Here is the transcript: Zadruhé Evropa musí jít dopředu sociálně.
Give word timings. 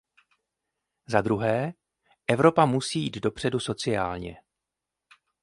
Zadruhé 1.07 1.73
Evropa 2.27 2.65
musí 2.65 3.01
jít 3.03 3.17
dopředu 3.19 3.59
sociálně. 3.59 4.37